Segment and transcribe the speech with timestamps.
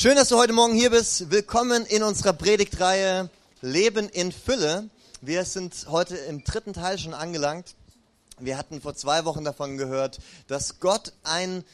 [0.00, 1.32] Schön, dass du heute Morgen hier bist.
[1.32, 3.28] Willkommen in unserer Predigtreihe
[3.62, 4.88] Leben in Fülle.
[5.22, 7.74] Wir sind heute im dritten Teil schon angelangt.
[8.38, 11.64] Wir hatten vor zwei Wochen davon gehört, dass Gott ein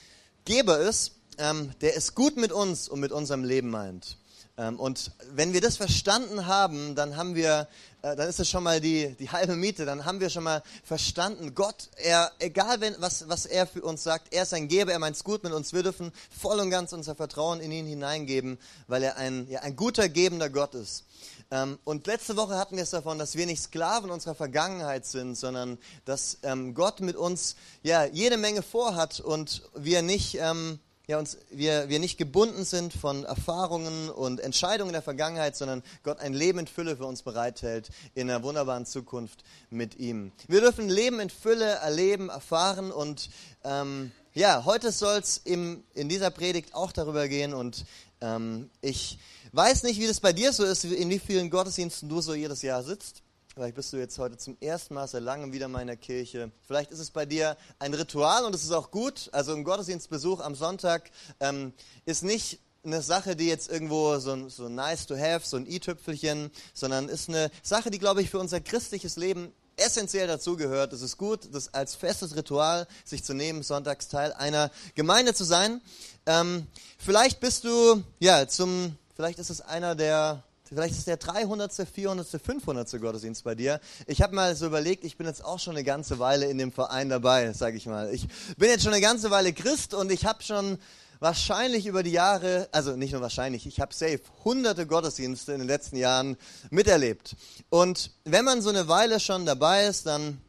[0.46, 4.16] Geber ist, ähm, der es gut mit uns und mit unserem Leben meint.
[4.56, 7.68] Ähm, und wenn wir das verstanden haben, dann haben wir,
[8.04, 11.54] dann ist es schon mal die, die halbe Miete, dann haben wir schon mal verstanden,
[11.54, 14.98] Gott, er, egal wenn, was, was er für uns sagt, er ist ein Geber, er
[14.98, 18.58] meint es gut mit uns, wir dürfen voll und ganz unser Vertrauen in ihn hineingeben,
[18.88, 21.04] weil er ein, ja, ein guter, gebender Gott ist.
[21.50, 25.34] Ähm, und letzte Woche hatten wir es davon, dass wir nicht Sklaven unserer Vergangenheit sind,
[25.34, 31.18] sondern dass ähm, Gott mit uns ja jede Menge vorhat und wir nicht ähm, ja,
[31.18, 36.32] uns, wir, wir nicht gebunden sind von Erfahrungen und Entscheidungen der Vergangenheit, sondern Gott ein
[36.32, 40.32] Leben in Fülle für uns bereithält in einer wunderbaren Zukunft mit ihm.
[40.48, 43.28] Wir dürfen Leben in Fülle erleben, erfahren und
[43.64, 47.84] ähm, ja, heute soll es in dieser Predigt auch darüber gehen und
[48.20, 49.18] ähm, ich
[49.52, 52.62] weiß nicht, wie das bei dir so ist, in wie vielen Gottesdiensten du so jedes
[52.62, 53.22] Jahr sitzt.
[53.54, 56.50] Vielleicht bist du jetzt heute zum ersten Mal seit langem wieder mal in der Kirche.
[56.66, 59.28] Vielleicht ist es bei dir ein Ritual und es ist auch gut.
[59.30, 61.72] Also ein Gottesdienstbesuch am Sonntag ähm,
[62.04, 66.50] ist nicht eine Sache, die jetzt irgendwo so, so nice to have, so ein i-Tüpfelchen,
[66.72, 70.92] sondern ist eine Sache, die, glaube ich, für unser christliches Leben essentiell dazugehört.
[70.92, 75.80] Es ist gut, das als festes Ritual sich zu nehmen, Sonntagsteil einer Gemeinde zu sein.
[76.26, 76.66] Ähm,
[76.98, 80.42] vielleicht bist du, ja, zum, vielleicht ist es einer der
[80.74, 83.00] Vielleicht ist der 300., 400., 500.
[83.00, 83.80] Gottesdienst bei dir.
[84.06, 86.72] Ich habe mal so überlegt, ich bin jetzt auch schon eine ganze Weile in dem
[86.72, 88.12] Verein dabei, sage ich mal.
[88.12, 90.78] Ich bin jetzt schon eine ganze Weile Christ und ich habe schon
[91.20, 95.68] wahrscheinlich über die Jahre, also nicht nur wahrscheinlich, ich habe safe hunderte Gottesdienste in den
[95.68, 96.36] letzten Jahren
[96.70, 97.36] miterlebt.
[97.70, 100.40] Und wenn man so eine Weile schon dabei ist, dann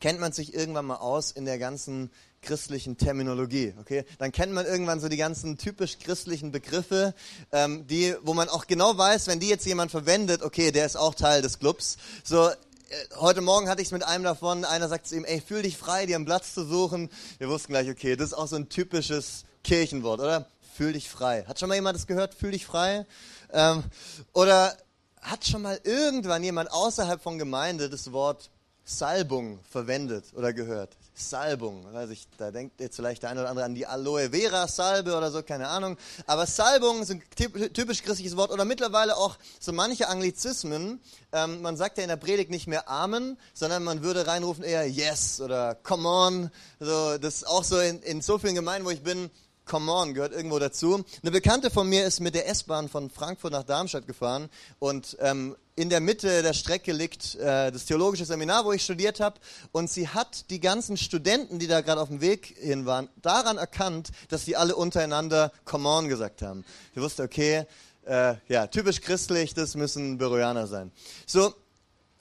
[0.00, 2.10] kennt man sich irgendwann mal aus in der ganzen
[2.44, 3.74] christlichen Terminologie.
[3.80, 7.14] Okay, dann kennt man irgendwann so die ganzen typisch christlichen Begriffe,
[7.50, 10.96] ähm, die, wo man auch genau weiß, wenn die jetzt jemand verwendet, okay, der ist
[10.96, 11.96] auch Teil des Clubs.
[12.22, 12.54] So äh,
[13.16, 14.64] heute Morgen hatte ich es mit einem davon.
[14.64, 17.10] Einer sagt zu ihm, ey, fühl dich frei, dir einen Platz zu suchen.
[17.38, 20.46] Wir wussten gleich, okay, das ist auch so ein typisches Kirchenwort, oder?
[20.76, 21.44] Fühl dich frei.
[21.46, 22.34] Hat schon mal jemand das gehört?
[22.34, 23.06] Fühl dich frei.
[23.52, 23.82] Ähm,
[24.32, 24.76] oder
[25.22, 28.50] hat schon mal irgendwann jemand außerhalb von Gemeinde das Wort
[28.84, 30.96] Salbung verwendet oder gehört.
[31.16, 34.66] Salbung, weiß ich, da denkt jetzt vielleicht der eine oder andere an die Aloe Vera
[34.66, 35.96] Salbe oder so, keine Ahnung.
[36.26, 41.00] Aber Salbung ist ein typisch christliches Wort oder mittlerweile auch so manche Anglizismen.
[41.32, 44.88] Ähm, man sagt ja in der Predigt nicht mehr Amen, sondern man würde reinrufen eher
[44.88, 46.50] Yes oder Come on.
[46.80, 49.30] So, das ist auch so in, in so vielen Gemeinden, wo ich bin,
[49.66, 51.04] Come on, gehört irgendwo dazu.
[51.22, 55.56] Eine Bekannte von mir ist mit der S-Bahn von Frankfurt nach Darmstadt gefahren und ähm,
[55.76, 59.40] in der Mitte der Strecke liegt äh, das theologische Seminar, wo ich studiert habe.
[59.72, 63.58] Und sie hat die ganzen Studenten, die da gerade auf dem Weg hin waren, daran
[63.58, 66.64] erkannt, dass die alle untereinander Come on gesagt haben.
[66.94, 67.66] Sie wusste, okay,
[68.04, 70.92] äh, ja, typisch christlich, das müssen Beroianer sein.
[71.26, 71.54] So,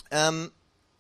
[0.10, 0.52] ähm,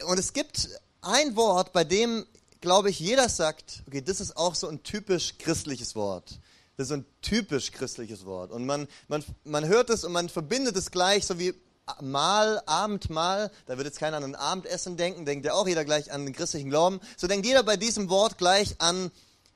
[0.06, 0.70] und es gibt
[1.02, 2.26] ein Wort, bei dem
[2.64, 6.40] glaube ich, jeder sagt, okay, das ist auch so ein typisch christliches Wort.
[6.78, 8.52] Das ist ein typisch christliches Wort.
[8.52, 11.54] Und man, man, man hört es und man verbindet es gleich, so wie
[12.02, 16.10] Mahl, Abendmahl, da wird jetzt keiner an ein Abendessen denken, denkt ja auch jeder gleich
[16.14, 17.02] an den christlichen Glauben.
[17.18, 19.12] So denkt jeder bei diesem Wort gleich an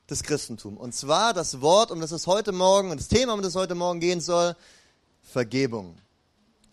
[0.06, 0.76] das Christentum.
[0.76, 3.56] Und zwar das Wort, um das es heute Morgen, und das Thema, um das es
[3.56, 4.54] heute Morgen gehen soll,
[5.22, 5.96] Vergebung.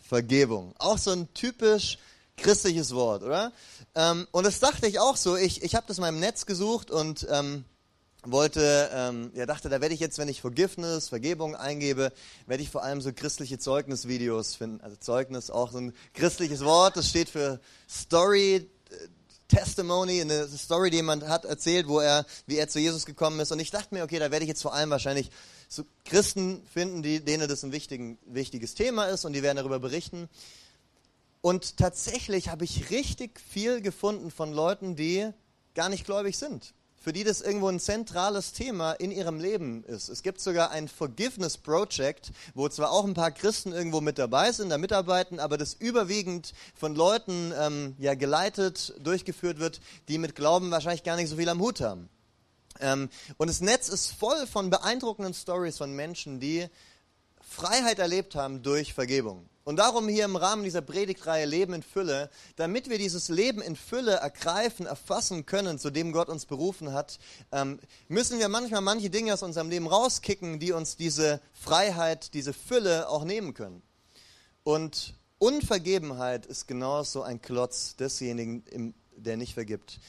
[0.02, 0.76] Vergebung.
[0.80, 1.98] Auch so ein typisch
[2.38, 3.52] christliches Wort, oder?
[3.96, 5.36] Ähm, und das dachte ich auch so.
[5.36, 7.66] Ich, ich habe das mal im Netz gesucht und ähm,
[8.24, 12.12] wollte, ähm, ja dachte, da werde ich jetzt, wenn ich Forgiveness, Vergebung eingebe,
[12.48, 14.82] werde ich vor allem so christliche Zeugnisvideos finden.
[14.82, 17.60] Also Zeugnis auch so ein christliches Wort, das steht für
[17.90, 18.96] Story, äh,
[19.48, 23.52] Testimony, eine Story, die jemand hat erzählt, wo er, wie er zu Jesus gekommen ist.
[23.52, 25.30] Und ich dachte mir, okay, da werde ich jetzt vor allem wahrscheinlich
[25.70, 30.30] so Christen finden, die, denen das ein wichtiges Thema ist und die werden darüber berichten.
[31.46, 35.30] Und tatsächlich habe ich richtig viel gefunden von Leuten, die
[35.76, 40.10] gar nicht gläubig sind, für die das irgendwo ein zentrales Thema in ihrem Leben ist.
[40.10, 44.52] Es gibt sogar ein Forgiveness Project, wo zwar auch ein paar Christen irgendwo mit dabei
[44.54, 50.34] sind, da mitarbeiten, aber das überwiegend von Leuten ähm, ja, geleitet, durchgeführt wird, die mit
[50.34, 52.10] Glauben wahrscheinlich gar nicht so viel am Hut haben.
[52.80, 53.08] Ähm,
[53.38, 56.66] und das Netz ist voll von beeindruckenden Stories von Menschen, die
[57.40, 59.48] Freiheit erlebt haben durch Vergebung.
[59.66, 63.76] Und darum hier im Rahmen dieser Predigtreihe Leben in Fülle, damit wir dieses Leben in
[63.76, 67.18] Fülle ergreifen, erfassen können, zu dem Gott uns berufen hat,
[67.52, 72.54] ähm, müssen wir manchmal manche Dinge aus unserem Leben rauskicken, die uns diese Freiheit, diese
[72.54, 73.82] Fülle auch nehmen können.
[74.64, 80.00] Und Unvergebenheit ist genauso ein Klotz desjenigen, der nicht vergibt.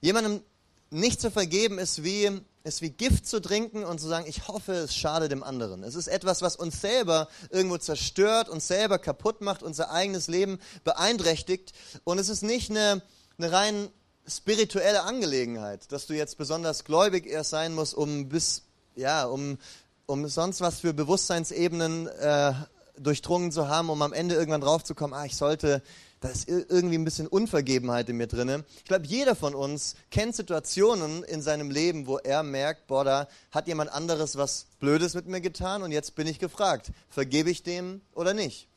[0.00, 0.40] Jemandem
[0.88, 4.72] nicht zu vergeben ist wie ist wie Gift zu trinken und zu sagen, ich hoffe,
[4.72, 5.82] es schadet dem anderen.
[5.82, 10.58] Es ist etwas, was uns selber irgendwo zerstört, uns selber kaputt macht, unser eigenes Leben
[10.84, 11.72] beeinträchtigt.
[12.04, 13.02] Und es ist nicht eine,
[13.38, 13.88] eine rein
[14.26, 18.62] spirituelle Angelegenheit, dass du jetzt besonders gläubig erst sein musst, um bis,
[18.94, 19.58] ja, um,
[20.06, 22.52] um sonst was für Bewusstseinsebenen äh,
[22.98, 25.82] durchdrungen zu haben, um am Ende irgendwann draufzukommen, ah, ich sollte
[26.22, 28.64] da ist irgendwie ein bisschen Unvergebenheit in mir drin.
[28.76, 33.28] Ich glaube, jeder von uns kennt Situationen in seinem Leben, wo er merkt, boah, da
[33.50, 37.64] hat jemand anderes was Blödes mit mir getan und jetzt bin ich gefragt, vergebe ich
[37.64, 38.68] dem oder nicht?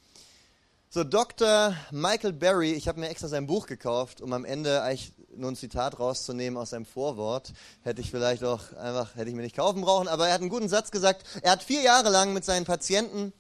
[0.90, 1.76] So, Dr.
[1.92, 5.56] Michael Berry, ich habe mir extra sein Buch gekauft, um am Ende eigentlich nur ein
[5.56, 7.54] Zitat rauszunehmen aus seinem Vorwort.
[7.84, 10.50] Hätte ich vielleicht auch einfach, hätte ich mir nicht kaufen brauchen, aber er hat einen
[10.50, 11.28] guten Satz gesagt.
[11.44, 13.34] Er hat vier Jahre lang mit seinen Patienten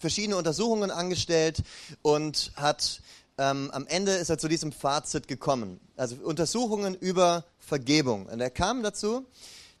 [0.00, 1.62] verschiedene Untersuchungen angestellt
[2.02, 3.00] und hat
[3.40, 5.80] ähm, am Ende ist er zu diesem Fazit gekommen.
[5.96, 8.26] Also Untersuchungen über Vergebung.
[8.26, 9.24] Und er kam dazu,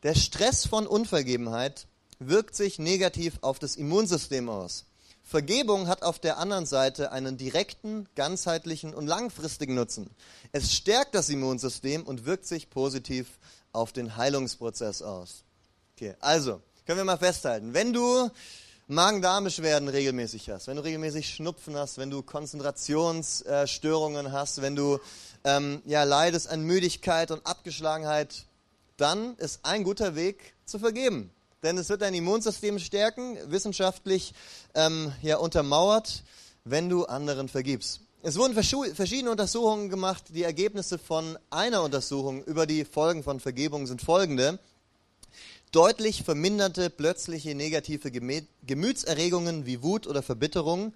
[0.02, 1.86] der Stress von Unvergebenheit
[2.18, 4.86] wirkt sich negativ auf das Immunsystem aus.
[5.22, 10.10] Vergebung hat auf der anderen Seite einen direkten, ganzheitlichen und langfristigen Nutzen.
[10.52, 13.38] Es stärkt das Immunsystem und wirkt sich positiv
[13.72, 15.44] auf den Heilungsprozess aus.
[15.94, 18.30] Okay, also können wir mal festhalten, wenn du
[18.90, 24.98] Magen-Darm-Beschwerden regelmäßig hast, wenn du regelmäßig Schnupfen hast, wenn du Konzentrationsstörungen hast, wenn du
[25.44, 28.46] ähm, ja, leidest an Müdigkeit und Abgeschlagenheit,
[28.96, 31.30] dann ist ein guter Weg zu vergeben.
[31.62, 34.34] Denn es wird dein Immunsystem stärken, wissenschaftlich
[34.74, 36.24] ähm, ja, untermauert,
[36.64, 38.00] wenn du anderen vergibst.
[38.22, 40.24] Es wurden verschiedene Untersuchungen gemacht.
[40.30, 44.58] Die Ergebnisse von einer Untersuchung über die Folgen von Vergebung sind folgende
[45.72, 50.92] deutlich verminderte plötzliche negative Gemütserregungen wie Wut oder Verbitterung,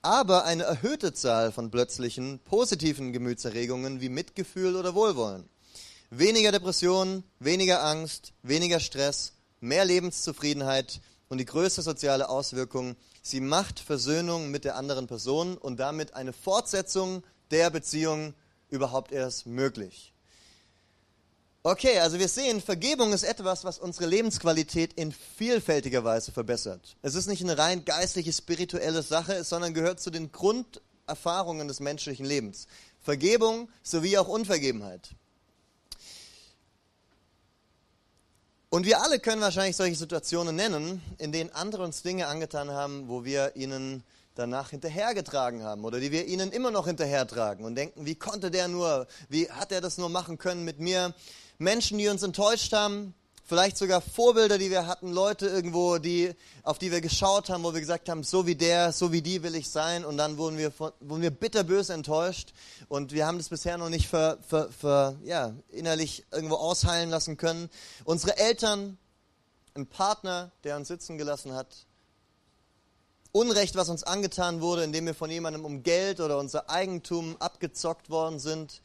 [0.00, 5.48] aber eine erhöhte Zahl von plötzlichen positiven Gemütserregungen wie Mitgefühl oder Wohlwollen.
[6.10, 13.78] Weniger Depressionen, weniger Angst, weniger Stress, mehr Lebenszufriedenheit und die größte soziale Auswirkung, sie macht
[13.78, 18.34] Versöhnung mit der anderen Person und damit eine Fortsetzung der Beziehung
[18.68, 20.11] überhaupt erst möglich.
[21.64, 26.96] Okay, also wir sehen, Vergebung ist etwas, was unsere Lebensqualität in vielfältiger Weise verbessert.
[27.02, 32.26] Es ist nicht eine rein geistliche, spirituelle Sache, sondern gehört zu den Grunderfahrungen des menschlichen
[32.26, 32.66] Lebens.
[33.00, 35.10] Vergebung sowie auch Unvergebenheit.
[38.68, 43.06] Und wir alle können wahrscheinlich solche Situationen nennen, in denen andere uns Dinge angetan haben,
[43.06, 44.02] wo wir ihnen
[44.34, 48.66] danach hinterhergetragen haben oder die wir ihnen immer noch hinterhertragen und denken, wie konnte der
[48.66, 51.14] nur, wie hat er das nur machen können mit mir?
[51.62, 53.14] Menschen, die uns enttäuscht haben,
[53.44, 57.72] vielleicht sogar Vorbilder, die wir hatten, Leute irgendwo, die, auf die wir geschaut haben, wo
[57.72, 60.58] wir gesagt haben, so wie der, so wie die will ich sein und dann wurden
[60.58, 62.52] wir, von, wurden wir bitterbös enttäuscht
[62.88, 67.36] und wir haben das bisher noch nicht für, für, für, ja, innerlich irgendwo ausheilen lassen
[67.36, 67.70] können.
[68.04, 68.98] Unsere Eltern,
[69.74, 71.86] ein Partner, der uns sitzen gelassen hat,
[73.34, 78.10] Unrecht, was uns angetan wurde, indem wir von jemandem um Geld oder unser Eigentum abgezockt
[78.10, 78.82] worden sind,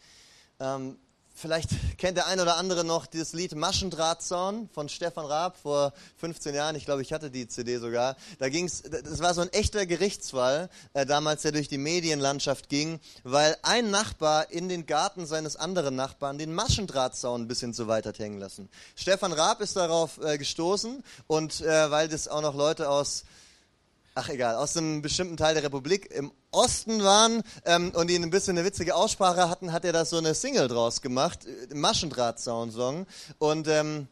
[0.60, 0.98] ähm,
[1.40, 1.70] Vielleicht
[2.00, 6.76] kennt der ein oder andere noch dieses Lied Maschendrahtzaun von Stefan Raab vor 15 Jahren.
[6.76, 8.16] Ich glaube, ich hatte die CD sogar.
[8.40, 13.00] Da ging's, das war so ein echter Gerichtsfall äh, damals, der durch die Medienlandschaft ging,
[13.24, 18.08] weil ein Nachbar in den Garten seines anderen Nachbarn den Maschendrahtzaun ein bisschen zu weit
[18.08, 18.68] hat hängen lassen.
[18.96, 23.26] Stefan Raab ist darauf äh, gestoßen und äh, weil das auch noch Leute aus
[24.18, 28.30] ach egal, aus einem bestimmten Teil der Republik im Osten waren ähm, und die ein
[28.32, 33.06] bisschen eine witzige Aussprache hatten, hat er da so eine Single draus gemacht, äh, Maschendraht-Sound-Song.
[33.38, 34.08] Und ähm,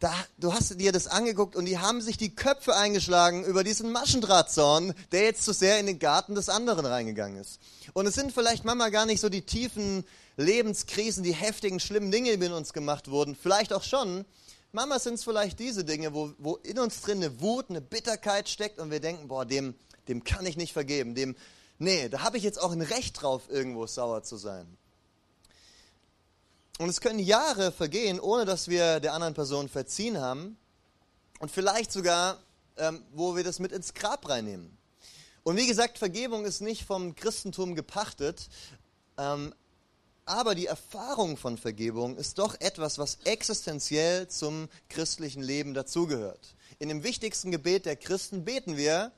[0.00, 3.92] da, du hast dir das angeguckt und die haben sich die Köpfe eingeschlagen über diesen
[3.92, 7.60] Maschendrahtzaun, der jetzt zu sehr in den Garten des anderen reingegangen ist.
[7.92, 10.04] Und es sind vielleicht manchmal gar nicht so die tiefen
[10.36, 13.36] Lebenskrisen, die heftigen, schlimmen Dinge, die mit uns gemacht wurden.
[13.36, 14.24] Vielleicht auch schon,
[14.72, 18.48] Mama sind es vielleicht diese Dinge, wo, wo in uns drin eine Wut, eine Bitterkeit
[18.48, 19.74] steckt und wir denken, boah, dem,
[20.08, 21.14] dem kann ich nicht vergeben.
[21.14, 21.36] Dem,
[21.78, 24.76] nee, da habe ich jetzt auch ein Recht drauf, irgendwo sauer zu sein.
[26.78, 30.58] Und es können Jahre vergehen, ohne dass wir der anderen Person verziehen haben.
[31.40, 32.38] Und vielleicht sogar,
[32.76, 34.76] ähm, wo wir das mit ins Grab reinnehmen.
[35.44, 38.48] Und wie gesagt, Vergebung ist nicht vom Christentum gepachtet,
[39.16, 39.54] ähm,
[40.28, 46.54] aber die Erfahrung von Vergebung ist doch etwas, was existenziell zum christlichen Leben dazugehört.
[46.78, 49.10] In dem wichtigsten Gebet der Christen beten wir,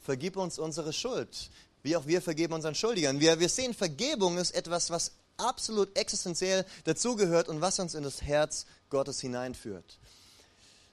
[0.00, 1.50] vergib uns unsere Schuld,
[1.82, 3.20] wie auch wir vergeben unseren Schuldigern.
[3.20, 8.22] Wir, wir sehen, Vergebung ist etwas, was absolut existenziell dazugehört und was uns in das
[8.22, 9.98] Herz Gottes hineinführt.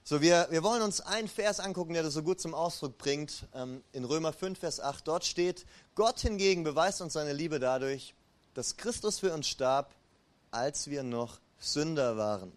[0.02, 3.44] So, wir, wir wollen uns einen Vers angucken, der das so gut zum Ausdruck bringt.
[3.54, 8.14] Ähm, in Römer 5, Vers 8, dort steht, Gott hingegen beweist uns seine Liebe dadurch,
[8.58, 9.94] dass Christus für uns starb,
[10.50, 12.52] als wir noch Sünder waren.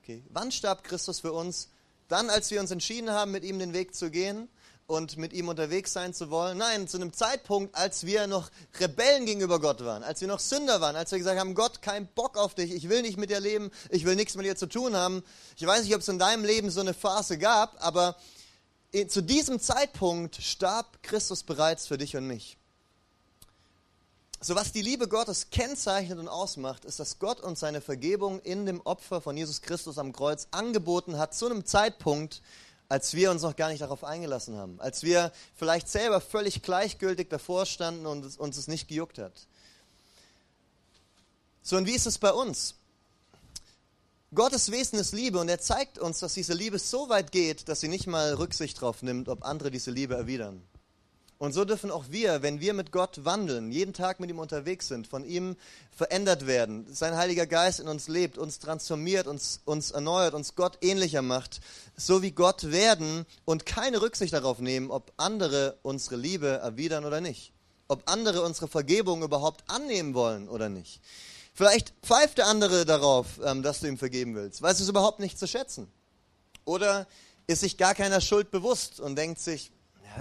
[0.00, 0.22] Okay.
[0.28, 1.70] Wann starb Christus für uns?
[2.06, 4.48] Dann, als wir uns entschieden haben, mit ihm den Weg zu gehen
[4.86, 6.58] und mit ihm unterwegs sein zu wollen.
[6.58, 8.48] Nein, zu einem Zeitpunkt, als wir noch
[8.78, 12.06] Rebellen gegenüber Gott waren, als wir noch Sünder waren, als wir gesagt haben, Gott, kein
[12.06, 14.68] Bock auf dich, ich will nicht mit dir leben, ich will nichts mit dir zu
[14.68, 15.24] tun haben.
[15.56, 18.14] Ich weiß nicht, ob es in deinem Leben so eine Phase gab, aber
[19.08, 22.56] zu diesem Zeitpunkt starb Christus bereits für dich und mich.
[24.46, 28.66] So was die Liebe Gottes kennzeichnet und ausmacht, ist, dass Gott uns seine Vergebung in
[28.66, 32.42] dem Opfer von Jesus Christus am Kreuz angeboten hat, zu einem Zeitpunkt,
[32.90, 37.30] als wir uns noch gar nicht darauf eingelassen haben, als wir vielleicht selber völlig gleichgültig
[37.30, 39.32] davor standen und uns es nicht gejuckt hat.
[41.62, 42.74] So, und wie ist es bei uns?
[44.34, 47.80] Gottes Wesen ist Liebe und er zeigt uns, dass diese Liebe so weit geht, dass
[47.80, 50.62] sie nicht mal Rücksicht darauf nimmt, ob andere diese Liebe erwidern.
[51.38, 54.88] Und so dürfen auch wir, wenn wir mit Gott wandeln, jeden Tag mit ihm unterwegs
[54.88, 55.56] sind, von ihm
[55.90, 60.78] verändert werden, sein Heiliger Geist in uns lebt, uns transformiert, uns, uns erneuert, uns Gott
[60.80, 61.60] ähnlicher macht,
[61.96, 67.20] so wie Gott werden und keine Rücksicht darauf nehmen, ob andere unsere Liebe erwidern oder
[67.20, 67.52] nicht,
[67.88, 71.00] ob andere unsere Vergebung überhaupt annehmen wollen oder nicht.
[71.52, 75.38] Vielleicht pfeift der andere darauf, ähm, dass du ihm vergeben willst, weiß es überhaupt nicht
[75.38, 75.88] zu schätzen.
[76.64, 77.06] Oder
[77.46, 79.70] ist sich gar keiner Schuld bewusst und denkt sich,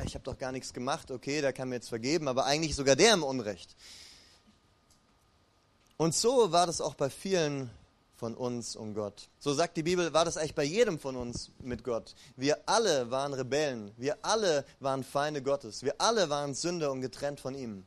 [0.05, 2.95] ich habe doch gar nichts gemacht, okay, der kann mir jetzt vergeben, aber eigentlich sogar
[2.95, 3.75] der im Unrecht.
[5.97, 7.69] Und so war das auch bei vielen
[8.15, 9.29] von uns um Gott.
[9.39, 12.15] So sagt die Bibel, war das eigentlich bei jedem von uns mit Gott.
[12.35, 17.39] Wir alle waren Rebellen, wir alle waren Feinde Gottes, wir alle waren Sünder und getrennt
[17.39, 17.85] von ihm.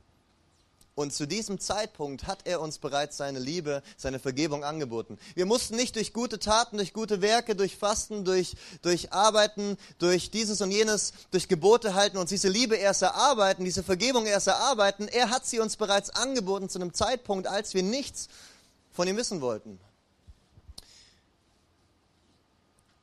[0.97, 5.19] Und zu diesem Zeitpunkt hat er uns bereits seine Liebe, seine Vergebung angeboten.
[5.35, 10.31] Wir mussten nicht durch gute Taten, durch gute Werke, durch Fasten, durch, durch Arbeiten, durch
[10.31, 15.07] dieses und jenes, durch Gebote halten, uns diese Liebe erst erarbeiten, diese Vergebung erst erarbeiten.
[15.07, 18.29] Er hat sie uns bereits angeboten zu einem Zeitpunkt, als wir nichts
[18.95, 19.79] von ihm wissen wollten.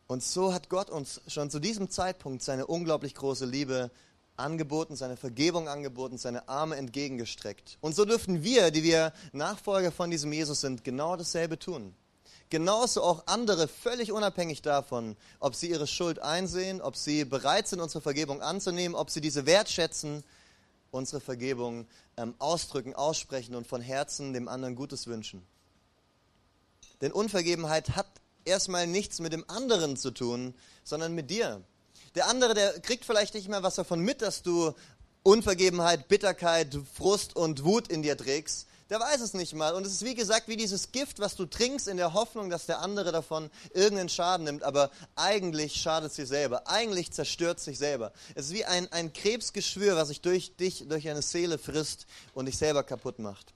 [0.08, 4.04] Und so hat Gott uns schon zu diesem Zeitpunkt seine unglaublich große Liebe angeboten,
[4.38, 7.78] seine Vergebung angeboten, seine Arme entgegengestreckt.
[7.82, 11.94] Und so dürfen wir, die wir Nachfolger von diesem Jesus sind, genau dasselbe tun.
[12.50, 17.80] Genauso auch andere, völlig unabhängig davon, ob sie ihre Schuld einsehen, ob sie bereit sind,
[17.80, 20.24] unsere Vergebung anzunehmen, ob sie diese wertschätzen,
[20.92, 21.88] unsere Vergebung
[22.18, 25.44] ähm, ausdrücken, aussprechen und von Herzen dem anderen Gutes wünschen.
[27.02, 28.08] Denn Unvergebenheit hat
[28.46, 31.64] erstmal nichts mit dem anderen zu tun, sondern mit dir.
[32.16, 34.74] Der andere, der kriegt vielleicht nicht mehr was davon mit, dass du
[35.24, 38.68] Unvergebenheit, Bitterkeit, Frust und Wut in dir trägst.
[38.90, 39.74] Der weiß es nicht mal.
[39.74, 42.68] Und es ist wie gesagt wie dieses Gift, was du trinkst in der Hoffnung, dass
[42.68, 44.64] der andere davon irgendeinen Schaden nimmt.
[44.64, 46.68] Aber eigentlich schadet es sich selber.
[46.68, 48.12] Eigentlich zerstört es sich selber.
[48.36, 52.46] Es ist wie ein, ein Krebsgeschwür, was sich durch dich, durch eine Seele frisst und
[52.46, 53.54] dich selber kaputt macht.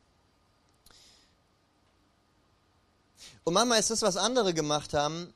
[3.43, 5.33] Und manchmal ist das, was andere gemacht haben,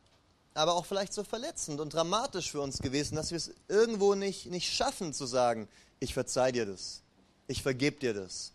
[0.54, 4.48] aber auch vielleicht so verletzend und dramatisch für uns gewesen, dass wir es irgendwo nicht,
[4.48, 5.68] nicht schaffen zu sagen,
[6.00, 7.02] ich verzeih dir das,
[7.48, 8.52] ich vergebe dir das.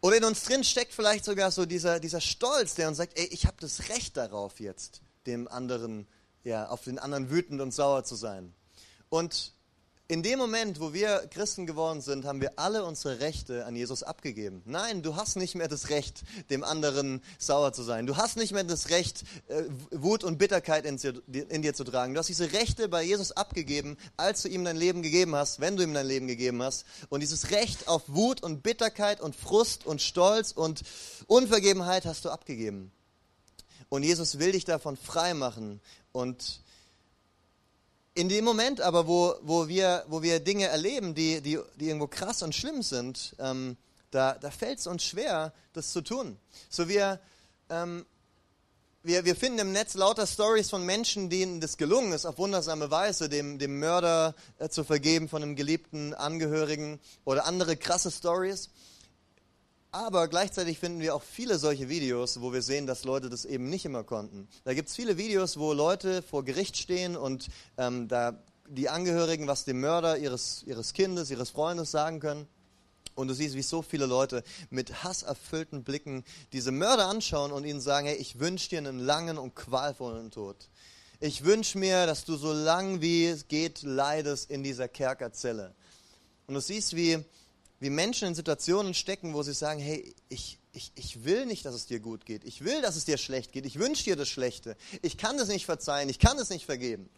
[0.00, 3.26] Oder in uns drin steckt vielleicht sogar so dieser, dieser Stolz, der uns sagt, ey,
[3.26, 6.08] ich habe das Recht darauf jetzt, dem anderen,
[6.42, 8.52] ja, auf den anderen wütend und sauer zu sein.
[9.10, 9.52] Und
[10.12, 14.02] in dem Moment, wo wir Christen geworden sind, haben wir alle unsere Rechte an Jesus
[14.02, 14.60] abgegeben.
[14.66, 18.06] Nein, du hast nicht mehr das Recht, dem anderen sauer zu sein.
[18.06, 22.12] Du hast nicht mehr das Recht, äh, Wut und Bitterkeit in dir zu tragen.
[22.12, 25.78] Du hast diese Rechte bei Jesus abgegeben, als du ihm dein Leben gegeben hast, wenn
[25.78, 26.84] du ihm dein Leben gegeben hast.
[27.08, 30.82] Und dieses Recht auf Wut und Bitterkeit und Frust und Stolz und
[31.26, 32.92] Unvergebenheit hast du abgegeben.
[33.88, 35.80] Und Jesus will dich davon frei machen
[36.12, 36.61] und
[38.14, 42.06] in dem Moment aber, wo, wo, wir, wo wir Dinge erleben, die, die, die irgendwo
[42.06, 43.76] krass und schlimm sind, ähm,
[44.10, 46.36] da, da fällt es uns schwer, das zu tun.
[46.68, 47.20] So wir,
[47.70, 48.04] ähm,
[49.02, 52.90] wir, wir finden im Netz lauter Stories von Menschen, denen das gelungen ist, auf wundersame
[52.90, 58.68] Weise, dem, dem Mörder äh, zu vergeben von einem geliebten Angehörigen oder andere krasse Stories.
[59.94, 63.68] Aber gleichzeitig finden wir auch viele solche Videos, wo wir sehen, dass Leute das eben
[63.68, 64.48] nicht immer konnten.
[64.64, 69.46] Da gibt es viele Videos, wo Leute vor Gericht stehen und ähm, da die Angehörigen
[69.48, 72.48] was dem Mörder ihres, ihres Kindes, ihres Freundes sagen können.
[73.14, 77.82] Und du siehst, wie so viele Leute mit hasserfüllten Blicken diese Mörder anschauen und ihnen
[77.82, 80.56] sagen, hey, ich wünsche dir einen langen und qualvollen Tod.
[81.20, 85.74] Ich wünsche mir, dass du so lang wie es geht leidest in dieser Kerkerzelle.
[86.46, 87.22] Und du siehst, wie
[87.82, 91.74] wie Menschen in Situationen stecken, wo sie sagen, hey, ich, ich, ich will nicht, dass
[91.74, 92.44] es dir gut geht.
[92.44, 93.66] Ich will, dass es dir schlecht geht.
[93.66, 94.76] Ich wünsche dir das Schlechte.
[95.02, 96.08] Ich kann das nicht verzeihen.
[96.08, 97.10] Ich kann es nicht vergeben.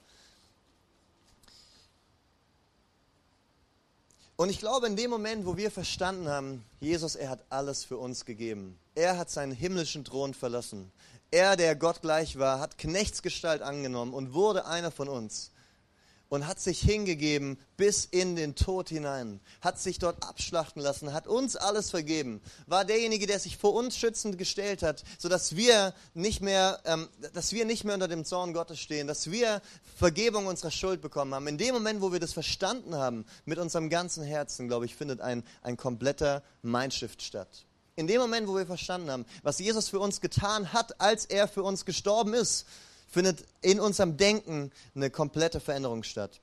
[4.36, 7.98] Und ich glaube, in dem Moment, wo wir verstanden haben, Jesus, er hat alles für
[7.98, 8.78] uns gegeben.
[8.94, 10.90] Er hat seinen himmlischen Thron verlassen.
[11.30, 15.50] Er, der Gott gleich war, hat Knechtsgestalt angenommen und wurde einer von uns
[16.28, 21.26] und hat sich hingegeben bis in den Tod hinein, hat sich dort abschlachten lassen, hat
[21.26, 26.40] uns alles vergeben, war derjenige, der sich vor uns schützend gestellt hat, sodass wir nicht
[26.40, 29.60] mehr, ähm, dass wir nicht mehr unter dem Zorn Gottes stehen, dass wir
[29.96, 31.46] Vergebung unserer Schuld bekommen haben.
[31.46, 35.20] In dem Moment, wo wir das verstanden haben, mit unserem ganzen Herzen, glaube ich, findet
[35.20, 37.64] ein, ein kompletter Mindshift statt.
[37.96, 41.46] In dem Moment, wo wir verstanden haben, was Jesus für uns getan hat, als er
[41.46, 42.66] für uns gestorben ist,
[43.14, 46.40] findet in unserem Denken eine komplette Veränderung statt.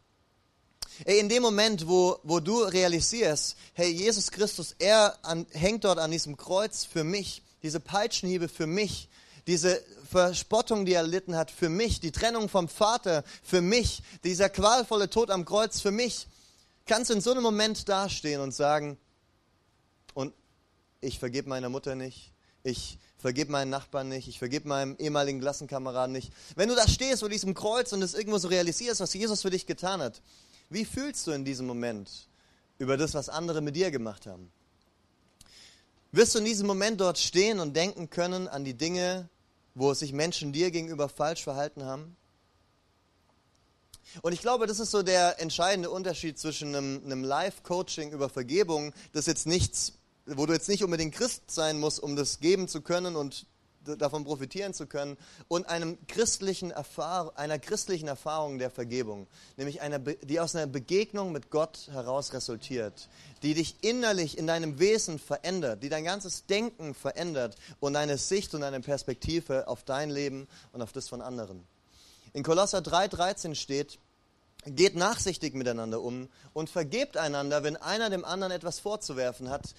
[1.06, 6.00] Ey, in dem Moment, wo, wo du realisierst, hey, Jesus Christus, er an, hängt dort
[6.00, 9.10] an diesem Kreuz für mich, diese Peitschenhiebe für mich,
[9.48, 14.50] diese Verspottung, die er erlitten hat, für mich, die Trennung vom Vater für mich, dieser
[14.50, 16.28] qualvolle Tod am Kreuz für mich,
[16.86, 18.98] kannst du in so einem Moment dastehen und sagen,
[20.14, 20.34] und
[21.02, 22.32] ich vergebe meiner Mutter nicht,
[22.64, 26.34] ich vergib meinen Nachbarn nicht, ich vergib meinem ehemaligen Klassenkameraden nicht.
[26.56, 29.52] Wenn du da stehst vor diesem Kreuz und es irgendwo so realisierst, was Jesus für
[29.52, 30.22] dich getan hat,
[30.70, 32.28] wie fühlst du in diesem Moment
[32.80, 34.52] über das, was andere mit dir gemacht haben?
[36.12, 39.30] Wirst du in diesem Moment dort stehen und denken können an die Dinge,
[39.76, 42.18] wo sich Menschen dir gegenüber falsch verhalten haben?
[44.22, 48.94] Und ich glaube, das ist so der entscheidende Unterschied zwischen einem, einem Live-Coaching über Vergebung,
[49.14, 49.94] das jetzt nichts
[50.38, 53.46] wo du jetzt nicht unbedingt Christ sein musst, um das geben zu können und
[53.84, 60.40] davon profitieren zu können, und einem christlichen einer christlichen Erfahrung der Vergebung, nämlich einer, die
[60.40, 63.10] aus einer Begegnung mit Gott heraus resultiert,
[63.42, 68.54] die dich innerlich in deinem Wesen verändert, die dein ganzes Denken verändert und deine Sicht
[68.54, 71.64] und deine Perspektive auf dein Leben und auf das von anderen.
[72.34, 74.00] In Kolosser 3,13 steht,
[74.66, 79.74] Geht nachsichtig miteinander um und vergebt einander, wenn einer dem anderen etwas vorzuwerfen hat.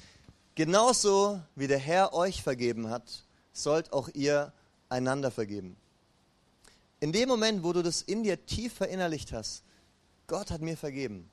[0.55, 4.53] Genauso wie der Herr euch vergeben hat, sollt auch ihr
[4.89, 5.77] einander vergeben.
[7.01, 9.63] In dem Moment, wo du das in dir tief verinnerlicht hast,
[10.27, 11.29] Gott hat mir vergeben,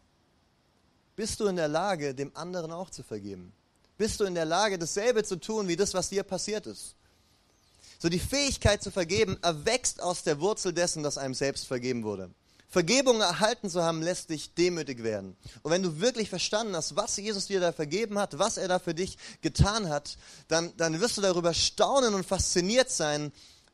[1.15, 3.51] bist du in der Lage, dem anderen auch zu vergeben.
[3.97, 6.95] Bist du in der Lage, dasselbe zu tun, wie das, was dir passiert ist.
[7.99, 12.29] So die Fähigkeit zu vergeben erwächst aus der Wurzel dessen, dass einem selbst vergeben wurde.
[12.69, 15.36] Vergebung erhalten zu haben, lässt dich demütig werden.
[15.63, 18.77] Und wenn du wirklich verstanden hast, was Jesus dir da vergeben hat, was er da
[18.77, 23.32] für dich getan hat, dann, dann wirst du darüber staunen und fasziniert sein,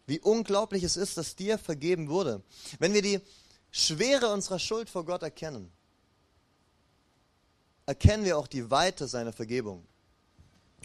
[0.08, 2.42] wie unglaublich es ist, dass dir vergeben wurde.
[2.80, 3.20] Wenn wir die
[3.70, 5.70] Schwere unserer Schuld vor Gott erkennen,
[7.86, 9.86] erkennen wir auch die Weite seiner Vergebung.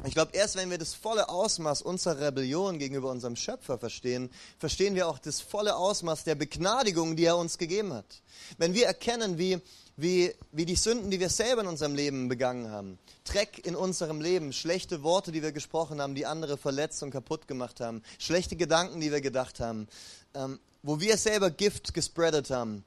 [0.05, 4.95] Ich glaube, erst wenn wir das volle Ausmaß unserer Rebellion gegenüber unserem Schöpfer verstehen, verstehen
[4.95, 8.23] wir auch das volle Ausmaß der Begnadigung, die er uns gegeben hat.
[8.57, 9.61] Wenn wir erkennen, wie,
[9.97, 14.23] wie, wie die Sünden, die wir selber in unserem Leben begangen haben, Dreck in unserem
[14.23, 18.57] Leben, schlechte Worte, die wir gesprochen haben, die andere verletzt und kaputt gemacht haben, schlechte
[18.57, 19.87] Gedanken, die wir gedacht haben,
[20.33, 22.87] ähm, wo wir selber Gift gespreadet haben,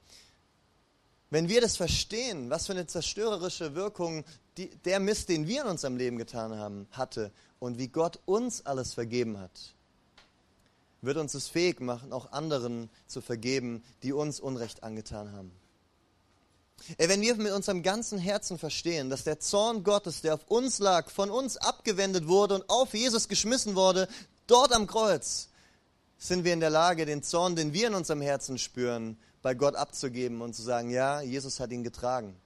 [1.30, 4.24] wenn wir das verstehen, was für eine zerstörerische Wirkung
[4.56, 8.64] die, der Mist, den wir in unserem Leben getan haben, hatte und wie Gott uns
[8.66, 9.74] alles vergeben hat,
[11.02, 15.52] wird uns es fähig machen, auch anderen zu vergeben, die uns Unrecht angetan haben.
[16.98, 21.10] Wenn wir mit unserem ganzen Herzen verstehen, dass der Zorn Gottes, der auf uns lag,
[21.10, 24.08] von uns abgewendet wurde und auf Jesus geschmissen wurde,
[24.46, 25.48] dort am Kreuz,
[26.18, 29.76] sind wir in der Lage, den Zorn, den wir in unserem Herzen spüren, bei Gott
[29.76, 32.36] abzugeben und zu sagen, ja, Jesus hat ihn getragen.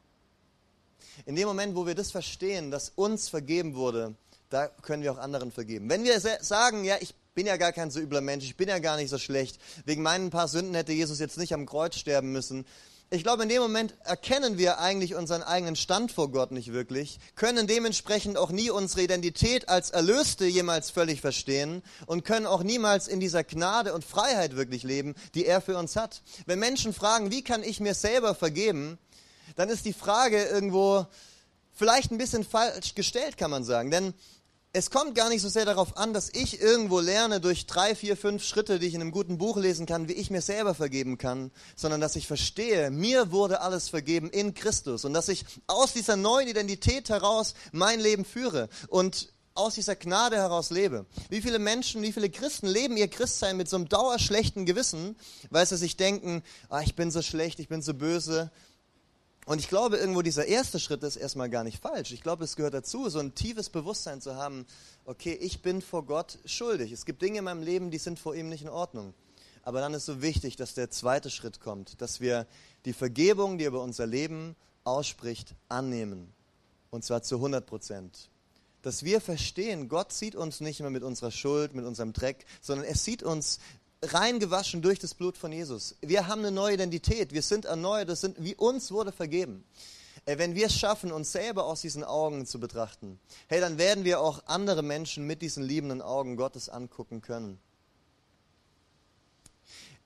[1.26, 4.14] In dem Moment, wo wir das verstehen, dass uns vergeben wurde,
[4.50, 5.90] da können wir auch anderen vergeben.
[5.90, 8.78] Wenn wir sagen, ja, ich bin ja gar kein so übler Mensch, ich bin ja
[8.78, 12.32] gar nicht so schlecht, wegen meinen paar Sünden hätte Jesus jetzt nicht am Kreuz sterben
[12.32, 12.64] müssen.
[13.10, 17.18] Ich glaube, in dem Moment erkennen wir eigentlich unseren eigenen Stand vor Gott nicht wirklich,
[17.36, 23.08] können dementsprechend auch nie unsere Identität als Erlöste jemals völlig verstehen und können auch niemals
[23.08, 26.22] in dieser Gnade und Freiheit wirklich leben, die er für uns hat.
[26.44, 28.98] Wenn Menschen fragen, wie kann ich mir selber vergeben,
[29.56, 31.06] dann ist die Frage irgendwo
[31.72, 33.90] vielleicht ein bisschen falsch gestellt, kann man sagen.
[33.90, 34.14] Denn
[34.72, 38.16] es kommt gar nicht so sehr darauf an, dass ich irgendwo lerne durch drei, vier,
[38.16, 41.16] fünf Schritte, die ich in einem guten Buch lesen kann, wie ich mir selber vergeben
[41.16, 45.94] kann, sondern dass ich verstehe, mir wurde alles vergeben in Christus und dass ich aus
[45.94, 51.06] dieser neuen Identität heraus mein Leben führe und aus dieser Gnade heraus lebe.
[51.30, 55.16] Wie viele Menschen, wie viele Christen leben ihr Christsein mit so einem dauerschlechten Gewissen,
[55.50, 58.52] weil sie sich denken, ah, ich bin so schlecht, ich bin so böse,
[59.48, 62.12] und ich glaube, irgendwo dieser erste Schritt ist erstmal gar nicht falsch.
[62.12, 64.66] Ich glaube, es gehört dazu, so ein tiefes Bewusstsein zu haben,
[65.06, 66.92] okay, ich bin vor Gott schuldig.
[66.92, 69.14] Es gibt Dinge in meinem Leben, die sind vor ihm nicht in Ordnung.
[69.62, 72.46] Aber dann ist so wichtig, dass der zweite Schritt kommt, dass wir
[72.84, 76.30] die Vergebung, die er über unser Leben ausspricht, annehmen.
[76.90, 78.28] Und zwar zu 100 Prozent.
[78.82, 82.84] Dass wir verstehen, Gott sieht uns nicht mehr mit unserer Schuld, mit unserem Dreck, sondern
[82.84, 83.60] er sieht uns
[84.02, 85.96] reingewaschen durch das Blut von Jesus.
[86.00, 89.64] Wir haben eine neue Identität, wir sind erneuert, das sind, wie uns wurde vergeben.
[90.24, 94.04] Äh, wenn wir es schaffen, uns selber aus diesen Augen zu betrachten, hey, dann werden
[94.04, 97.58] wir auch andere Menschen mit diesen liebenden Augen Gottes angucken können.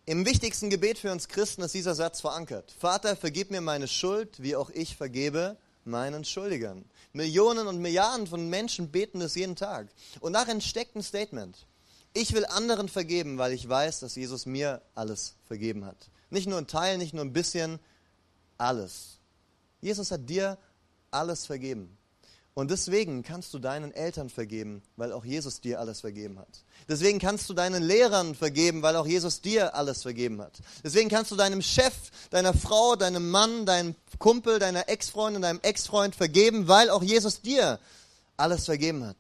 [0.05, 2.75] Im wichtigsten Gebet für uns Christen ist dieser Satz verankert.
[2.79, 6.85] Vater, vergib mir meine Schuld, wie auch ich vergebe meinen Schuldigern.
[7.13, 9.89] Millionen und Milliarden von Menschen beten das jeden Tag.
[10.21, 11.67] Und darin steckt ein Statement.
[12.15, 15.97] Ich will anderen vergeben, weil ich weiß, dass Jesus mir alles vergeben hat.
[16.31, 17.79] Nicht nur ein Teil, nicht nur ein bisschen,
[18.59, 19.19] alles.
[19.81, 20.59] Jesus hat dir
[21.11, 21.97] alles vergeben.
[22.55, 26.65] Und deswegen kannst du deinen Eltern vergeben, weil auch Jesus dir alles vergeben hat.
[26.87, 30.53] Deswegen kannst du deinen Lehrern vergeben, weil auch Jesus dir alles vergeben hat.
[30.85, 31.95] Deswegen kannst du deinem Chef,
[32.31, 37.79] deiner Frau, deinem Mann, deinem Kumpel, deiner Ex-Freundin, deinem Ex-Freund vergeben, weil auch Jesus dir
[38.37, 39.17] alles vergeben hat.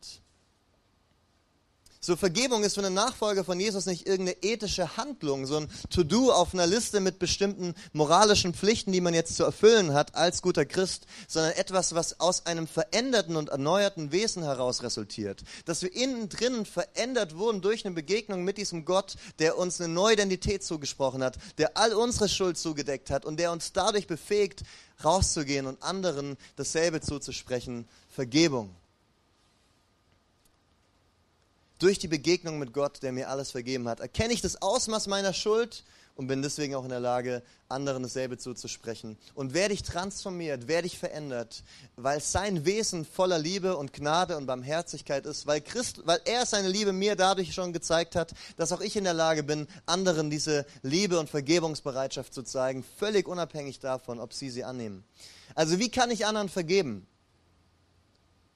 [2.05, 6.33] So Vergebung ist für einen Nachfolger von Jesus nicht irgendeine ethische Handlung, so ein To-Do
[6.33, 10.65] auf einer Liste mit bestimmten moralischen Pflichten, die man jetzt zu erfüllen hat als guter
[10.65, 15.45] Christ, sondern etwas, was aus einem veränderten und erneuerten Wesen heraus resultiert.
[15.65, 19.95] Dass wir innen drinnen verändert wurden durch eine Begegnung mit diesem Gott, der uns eine
[19.95, 24.65] neue Identität zugesprochen hat, der all unsere Schuld zugedeckt hat und der uns dadurch befähigt,
[25.05, 27.87] rauszugehen und anderen dasselbe zuzusprechen.
[28.09, 28.75] Vergebung
[31.83, 35.33] durch die Begegnung mit Gott, der mir alles vergeben hat, erkenne ich das Ausmaß meiner
[35.33, 39.17] Schuld und bin deswegen auch in der Lage, anderen dasselbe zuzusprechen.
[39.35, 41.65] Und werde ich transformiert, werde ich verändert,
[41.97, 46.69] weil sein Wesen voller Liebe und Gnade und Barmherzigkeit ist, weil, Christ, weil er seine
[46.69, 50.67] Liebe mir dadurch schon gezeigt hat, dass auch ich in der Lage bin, anderen diese
[50.83, 55.03] Liebe und Vergebungsbereitschaft zu zeigen, völlig unabhängig davon, ob sie sie annehmen.
[55.55, 57.07] Also wie kann ich anderen vergeben?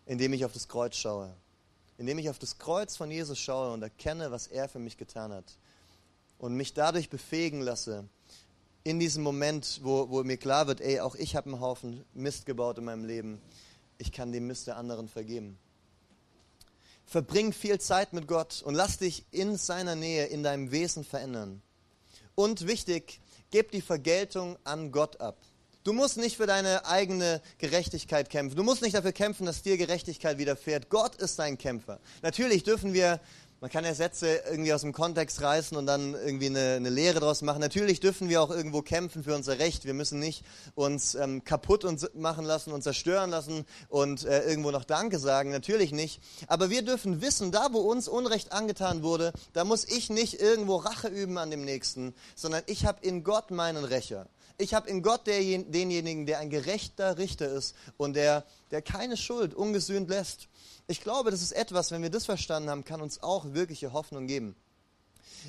[0.05, 1.35] Indem ich auf das Kreuz schaue
[1.99, 5.33] indem ich auf das Kreuz von Jesus schaue und erkenne, was er für mich getan
[5.33, 5.59] hat
[6.39, 8.09] und mich dadurch befähigen lasse,
[8.85, 12.47] in diesem Moment, wo, wo mir klar wird, ey, auch ich habe einen Haufen Mist
[12.47, 13.41] gebaut in meinem Leben,
[13.99, 15.59] ich kann den Mist der anderen vergeben.
[17.07, 21.63] Verbring viel Zeit mit Gott und lass dich in seiner Nähe, in deinem Wesen verändern.
[22.35, 25.39] Und wichtig, gib die Vergeltung an Gott ab.
[25.87, 28.57] Du musst nicht für deine eigene Gerechtigkeit kämpfen.
[28.57, 30.91] Du musst nicht dafür kämpfen, dass dir Gerechtigkeit widerfährt.
[30.91, 32.01] Gott ist dein Kämpfer.
[32.23, 33.21] Natürlich dürfen wir,
[33.61, 37.21] man kann ja Sätze irgendwie aus dem Kontext reißen und dann irgendwie eine, eine Lehre
[37.21, 37.61] daraus machen.
[37.61, 39.85] Natürlich dürfen wir auch irgendwo kämpfen für unser Recht.
[39.85, 40.45] Wir müssen nicht
[40.75, 45.53] uns ähm, kaputt uns machen lassen und zerstören lassen und äh, irgendwo noch Danke sagen.
[45.53, 46.21] Natürlich nicht.
[46.49, 50.79] Aber wir dürfen wissen, da wo uns Unrecht angetan wurde, da muss ich nicht irgendwo
[50.79, 54.27] Rache üben an dem Nächsten, sondern ich habe in Gott meinen Rächer.
[54.59, 59.55] Ich habe in Gott denjenigen, der ein gerechter Richter ist und der, der keine Schuld
[59.55, 60.49] ungesühnt lässt.
[60.87, 64.27] Ich glaube, das ist etwas, wenn wir das verstanden haben, kann uns auch wirkliche Hoffnung
[64.27, 64.57] geben.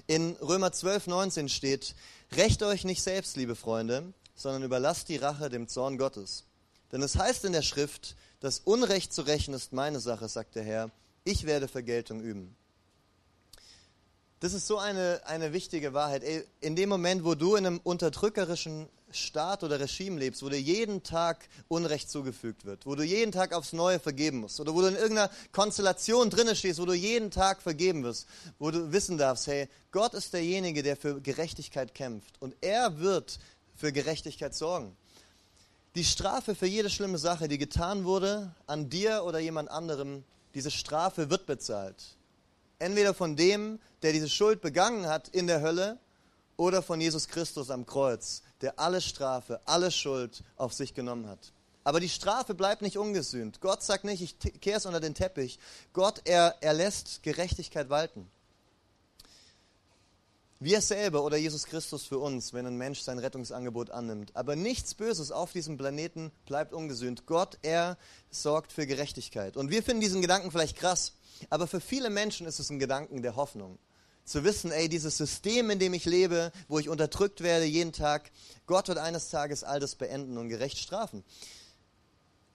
[0.07, 1.95] In Römer 12, 19 steht,
[2.33, 6.43] Recht euch nicht selbst, liebe Freunde, sondern überlasst die Rache dem Zorn Gottes.
[6.91, 10.63] Denn es heißt in der Schrift, das Unrecht zu rächen ist meine Sache, sagt der
[10.63, 10.91] Herr.
[11.23, 12.55] Ich werde Vergeltung üben.
[14.39, 16.23] Das ist so eine, eine wichtige Wahrheit.
[16.61, 21.01] In dem Moment, wo du in einem unterdrückerischen Staat oder Regime lebst, wo dir jeden
[21.03, 24.87] Tag Unrecht zugefügt wird, wo du jeden Tag aufs Neue vergeben musst oder wo du
[24.87, 28.27] in irgendeiner Konstellation drinne stehst, wo du jeden Tag vergeben wirst,
[28.59, 33.39] wo du wissen darfst, hey, Gott ist derjenige, der für Gerechtigkeit kämpft und er wird
[33.75, 34.95] für Gerechtigkeit sorgen.
[35.95, 40.69] Die Strafe für jede schlimme Sache, die getan wurde, an dir oder jemand anderem, diese
[40.69, 42.17] Strafe wird bezahlt.
[42.79, 45.97] Entweder von dem, der diese Schuld begangen hat in der Hölle,
[46.57, 51.51] oder von Jesus Christus am Kreuz, der alle Strafe, alle Schuld auf sich genommen hat.
[51.83, 53.61] Aber die Strafe bleibt nicht ungesühnt.
[53.61, 55.57] Gott sagt nicht, ich kehre es unter den Teppich.
[55.93, 58.29] Gott, er, er lässt Gerechtigkeit walten.
[60.59, 64.35] Wir selber oder Jesus Christus für uns, wenn ein Mensch sein Rettungsangebot annimmt.
[64.35, 67.27] Aber nichts Böses auf diesem Planeten bleibt ungesühnt.
[67.27, 67.95] Gott, er
[68.31, 69.55] sorgt für Gerechtigkeit.
[69.55, 71.13] Und wir finden diesen Gedanken vielleicht krass,
[71.51, 73.77] aber für viele Menschen ist es ein Gedanken der Hoffnung
[74.27, 78.29] zu wissen, ey, dieses System, in dem ich lebe, wo ich unterdrückt werde jeden Tag,
[78.65, 81.23] Gott wird eines Tages all das beenden und gerecht strafen.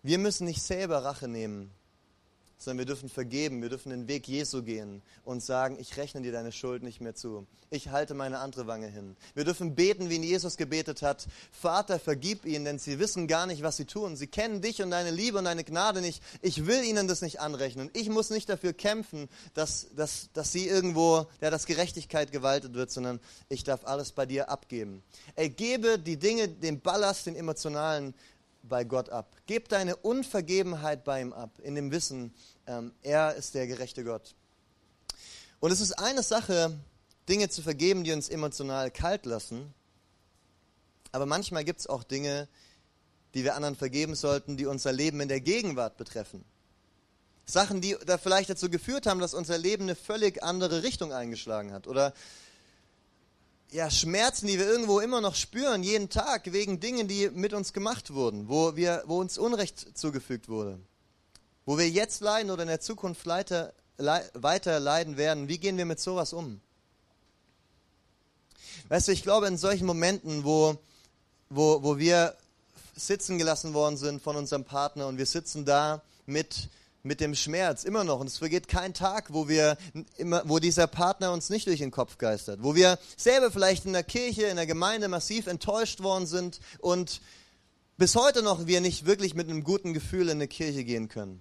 [0.02, 1.72] Wir müssen nicht selber Rache nehmen,
[2.64, 6.32] sondern wir dürfen vergeben, wir dürfen den Weg Jesu gehen und sagen, ich rechne dir
[6.32, 7.46] deine Schuld nicht mehr zu.
[7.70, 9.16] Ich halte meine andere Wange hin.
[9.34, 11.26] Wir dürfen beten, wie ihn Jesus gebetet hat.
[11.50, 14.16] Vater, vergib ihnen, denn sie wissen gar nicht, was sie tun.
[14.16, 16.22] Sie kennen dich und deine Liebe und deine Gnade nicht.
[16.42, 17.90] Ich will ihnen das nicht anrechnen.
[17.94, 22.90] Ich muss nicht dafür kämpfen, dass, dass, dass sie irgendwo, ja, dass Gerechtigkeit gewaltet wird,
[22.90, 25.02] sondern ich darf alles bei dir abgeben.
[25.34, 28.14] Er gebe die Dinge, den Ballast, den emotionalen,
[28.62, 29.36] bei Gott ab.
[29.46, 32.32] Gib deine Unvergebenheit bei ihm ab, in dem Wissen,
[32.66, 34.34] ähm, er ist der gerechte Gott.
[35.60, 36.78] Und es ist eine Sache,
[37.28, 39.72] Dinge zu vergeben, die uns emotional kalt lassen.
[41.12, 42.48] Aber manchmal gibt es auch Dinge,
[43.34, 46.44] die wir anderen vergeben sollten, die unser Leben in der Gegenwart betreffen.
[47.44, 51.72] Sachen, die da vielleicht dazu geführt haben, dass unser Leben eine völlig andere Richtung eingeschlagen
[51.72, 51.86] hat.
[51.86, 52.14] Oder
[53.70, 57.72] ja, Schmerzen, die wir irgendwo immer noch spüren, jeden Tag, wegen Dingen, die mit uns
[57.72, 60.78] gemacht wurden, wo, wir, wo uns Unrecht zugefügt wurde.
[61.64, 65.48] Wo wir jetzt leiden oder in der Zukunft weiter, weiter leiden werden.
[65.48, 66.60] Wie gehen wir mit sowas um?
[68.88, 70.76] Weißt du, ich glaube, in solchen Momenten, wo,
[71.50, 72.36] wo, wo wir
[72.96, 76.68] sitzen gelassen worden sind von unserem Partner und wir sitzen da mit
[77.02, 78.20] mit dem Schmerz immer noch.
[78.20, 79.76] Und es vergeht kein Tag, wo wir
[80.16, 83.92] immer, wo dieser Partner uns nicht durch den Kopf geistert, wo wir selber vielleicht in
[83.92, 87.20] der Kirche, in der Gemeinde massiv enttäuscht worden sind und
[87.98, 91.40] bis heute noch wir nicht wirklich mit einem guten Gefühl in eine Kirche gehen können.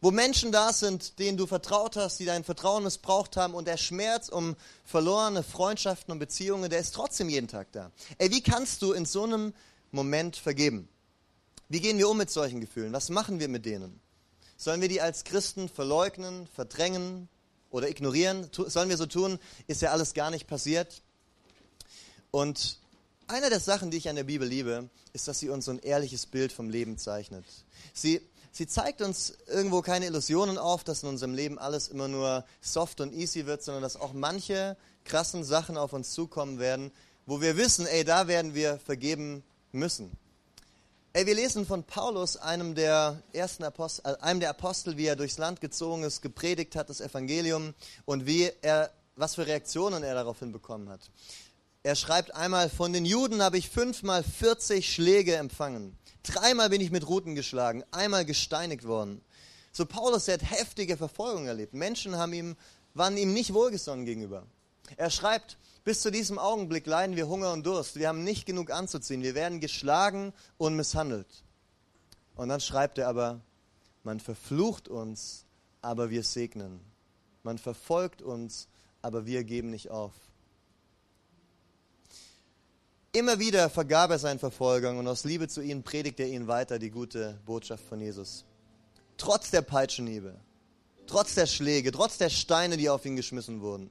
[0.00, 3.76] Wo Menschen da sind, denen du vertraut hast, die dein Vertrauen missbraucht haben und der
[3.76, 7.90] Schmerz um verlorene Freundschaften und Beziehungen, der ist trotzdem jeden Tag da.
[8.18, 9.52] Ey, wie kannst du in so einem
[9.90, 10.88] Moment vergeben?
[11.68, 12.92] Wie gehen wir um mit solchen Gefühlen?
[12.92, 14.00] Was machen wir mit denen?
[14.56, 17.28] Sollen wir die als Christen verleugnen, verdrängen
[17.70, 18.48] oder ignorieren?
[18.52, 21.02] Sollen wir so tun, ist ja alles gar nicht passiert?
[22.30, 22.78] Und
[23.26, 25.78] eine der Sachen, die ich an der Bibel liebe, ist, dass sie uns so ein
[25.80, 27.44] ehrliches Bild vom Leben zeichnet.
[27.92, 32.44] Sie, sie zeigt uns irgendwo keine Illusionen auf, dass in unserem Leben alles immer nur
[32.60, 36.90] soft und easy wird, sondern dass auch manche krassen Sachen auf uns zukommen werden,
[37.26, 40.10] wo wir wissen, ey, da werden wir vergeben müssen.
[41.14, 45.16] Ey, wir lesen von Paulus, einem der ersten Apostel, äh, einem der Apostel, wie er
[45.16, 50.14] durchs Land gezogen ist, gepredigt hat, das Evangelium und wie er, was für Reaktionen er
[50.14, 51.00] daraufhin bekommen hat.
[51.82, 55.96] Er schreibt einmal, von den Juden habe ich fünfmal 40 Schläge empfangen.
[56.24, 59.22] Dreimal bin ich mit Ruten geschlagen, einmal gesteinigt worden.
[59.72, 61.74] So Paulus, der hat heftige Verfolgung erlebt.
[61.74, 62.56] Menschen haben ihm,
[62.94, 64.44] waren ihm nicht wohlgesonnen gegenüber.
[64.96, 67.96] Er schreibt, bis zu diesem Augenblick leiden wir Hunger und Durst.
[67.96, 69.22] Wir haben nicht genug anzuziehen.
[69.22, 71.44] Wir werden geschlagen und misshandelt.
[72.34, 73.40] Und dann schreibt er aber,
[74.02, 75.44] man verflucht uns,
[75.80, 76.80] aber wir segnen.
[77.42, 78.68] Man verfolgt uns,
[79.00, 80.12] aber wir geben nicht auf.
[83.12, 86.78] Immer wieder vergab er seinen Verfolgern und aus Liebe zu ihnen predigt er ihnen weiter
[86.78, 88.44] die gute Botschaft von Jesus.
[89.16, 90.34] Trotz der Peitschenhiebe,
[91.06, 93.90] trotz der Schläge, trotz der Steine, die auf ihn geschmissen wurden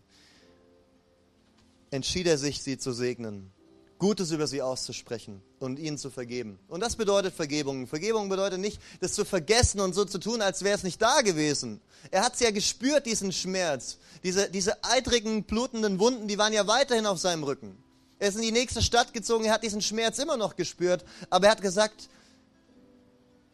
[1.91, 3.51] entschied er sich, sie zu segnen,
[3.99, 6.59] Gutes über sie auszusprechen und ihnen zu vergeben.
[6.67, 7.87] Und das bedeutet Vergebung.
[7.87, 11.21] Vergebung bedeutet nicht, das zu vergessen und so zu tun, als wäre es nicht da
[11.21, 11.81] gewesen.
[12.11, 13.97] Er hat es ja gespürt, diesen Schmerz.
[14.23, 17.75] Diese, diese eitrigen, blutenden Wunden, die waren ja weiterhin auf seinem Rücken.
[18.19, 21.47] Er ist in die nächste Stadt gezogen, er hat diesen Schmerz immer noch gespürt, aber
[21.47, 22.09] er hat gesagt,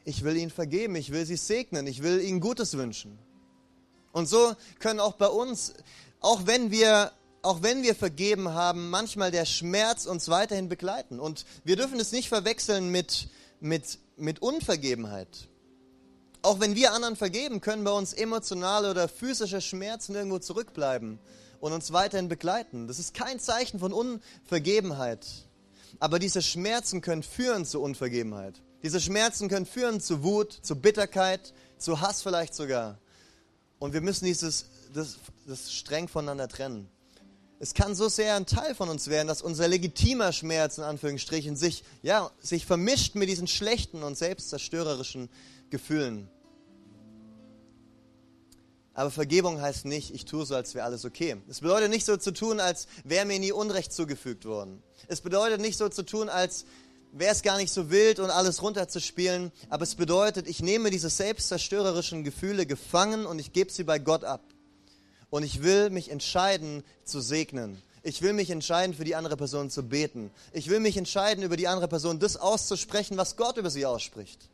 [0.06, 3.18] ich will ihnen vergeben, ich will sie segnen, ich will ihnen Gutes wünschen.
[4.12, 5.74] Und so können auch bei uns,
[6.20, 7.12] auch wenn wir
[7.44, 11.20] auch wenn wir vergeben haben, manchmal der Schmerz uns weiterhin begleiten.
[11.20, 13.28] Und wir dürfen es nicht verwechseln mit,
[13.60, 15.50] mit, mit Unvergebenheit.
[16.42, 21.20] Auch wenn wir anderen vergeben, können bei uns emotionale oder physische Schmerzen irgendwo zurückbleiben
[21.64, 22.90] und uns weiterhin begleiten.
[22.90, 25.26] Das ist kein Zeichen von Unvergebenheit.
[25.98, 28.62] Aber diese Schmerzen können führen zu Unvergebenheit.
[28.84, 33.00] Diese Schmerzen können führen zu Wut, zu Bitterkeit, zu Hass vielleicht sogar.
[33.80, 35.16] Und wir müssen dieses, das,
[35.48, 36.90] das streng voneinander trennen.
[37.60, 41.56] Es kann so sehr ein Teil von uns werden, dass unser legitimer Schmerz in Anführungsstrichen
[41.56, 45.30] sich, ja, sich vermischt mit diesen schlechten und selbstzerstörerischen
[45.70, 46.28] Gefühlen.
[48.94, 51.38] Aber Vergebung heißt nicht, ich tue so, als wäre alles okay.
[51.50, 54.84] Es bedeutet nicht so zu tun, als wäre mir nie Unrecht zugefügt worden.
[55.08, 56.66] Es bedeutet nicht so zu tun, als
[57.12, 59.52] wäre es gar nicht so wild und alles runterzuspielen.
[59.70, 64.24] Aber es bedeutet, ich nehme diese selbstzerstörerischen Gefühle gefangen und ich gebe sie bei Gott
[64.24, 64.42] ab.
[65.32, 67.82] Und ich will mich entscheiden zu segnen.
[68.04, 70.30] Ich will mich entscheiden, für die andere Person zu beten.
[70.52, 74.50] Ich will mich entscheiden, über die andere Person das auszusprechen, was Gott über sie ausspricht.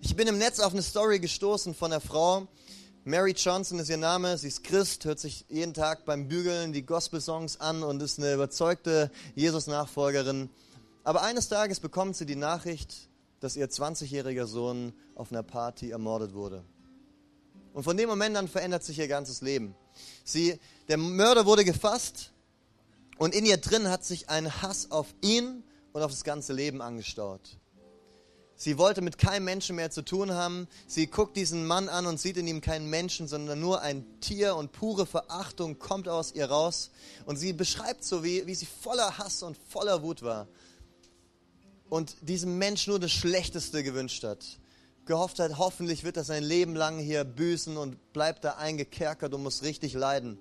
[0.00, 2.46] Ich bin im Netz auf eine Story gestoßen von einer Frau.
[3.06, 4.38] Mary Johnson ist ihr Name.
[4.38, 8.32] Sie ist Christ, hört sich jeden Tag beim Bügeln die Gospel-Songs an und ist eine
[8.32, 10.48] überzeugte Jesus-Nachfolgerin.
[11.02, 16.32] Aber eines Tages bekommt sie die Nachricht, dass ihr 20-jähriger Sohn auf einer Party ermordet
[16.32, 16.64] wurde.
[17.74, 19.74] Und von dem Moment an verändert sich ihr ganzes Leben.
[20.24, 22.32] Sie, der Mörder wurde gefasst
[23.18, 25.62] und in ihr drin hat sich ein Hass auf ihn
[25.92, 27.58] und auf das ganze Leben angestaut.
[28.64, 30.68] Sie wollte mit keinem Menschen mehr zu tun haben.
[30.86, 34.56] Sie guckt diesen Mann an und sieht in ihm keinen Menschen, sondern nur ein Tier
[34.56, 36.90] und pure Verachtung kommt aus ihr raus.
[37.26, 40.48] Und sie beschreibt so, wie, wie sie voller Hass und voller Wut war.
[41.90, 44.42] und diesem Mensch nur das Schlechteste gewünscht hat.
[45.04, 49.42] Gehofft hat, hoffentlich wird er sein Leben lang hier büßen und bleibt da eingekerkert und
[49.42, 50.38] muss richtig leiden.